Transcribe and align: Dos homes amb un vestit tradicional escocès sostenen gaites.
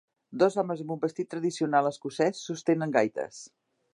Dos 0.43 0.55
homes 0.61 0.79
amb 0.83 0.93
un 0.95 1.01
vestit 1.03 1.29
tradicional 1.33 1.91
escocès 1.91 2.43
sostenen 2.47 2.99
gaites. 2.99 3.45